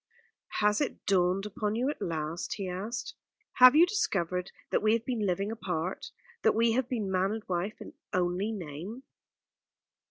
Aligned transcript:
"Has 0.63 0.81
it 0.81 1.05
dawned 1.05 1.45
upon 1.45 1.75
you 1.75 1.87
at 1.91 2.01
last?" 2.01 2.55
he 2.55 2.67
asked. 2.67 3.13
"Have 3.59 3.75
you 3.75 3.85
discovered 3.85 4.51
that 4.71 4.81
we 4.81 4.93
have 4.93 5.05
been 5.05 5.27
living 5.27 5.51
apart; 5.51 6.09
that 6.41 6.55
we 6.55 6.71
have 6.71 6.89
been 6.89 7.11
man 7.11 7.33
and 7.33 7.43
wife 7.47 7.79
only 8.11 8.49
in 8.49 8.57
name?" 8.57 9.03